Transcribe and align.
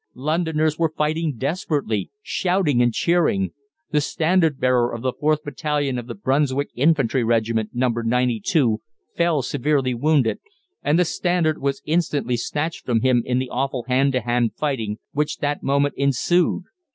Londoners 0.15 0.79
were 0.79 0.91
fighting 0.97 1.35
desperately, 1.37 2.09
shouting 2.23 2.81
and 2.81 2.91
cheering. 2.91 3.51
The 3.91 4.01
standard 4.01 4.59
bearer 4.59 4.91
of 4.91 5.03
the 5.03 5.13
4th 5.13 5.43
Battalion 5.43 5.99
of 5.99 6.07
the 6.07 6.15
Brunswick 6.15 6.69
Infantry 6.73 7.23
Regiment, 7.23 7.69
No. 7.73 7.89
92, 7.89 8.81
fell 9.15 9.43
severely 9.43 9.93
wounded, 9.93 10.39
and 10.81 10.97
the 10.97 11.05
standard 11.05 11.61
was 11.61 11.83
instantly 11.85 12.35
snatched 12.35 12.83
from 12.83 13.01
him 13.01 13.21
in 13.27 13.37
the 13.37 13.51
awful 13.51 13.83
hand 13.87 14.13
to 14.13 14.21
hand 14.21 14.53
fighting 14.57 14.97
which 15.11 15.37
that 15.37 15.61
moment 15.61 15.93
ensued. 15.95 16.63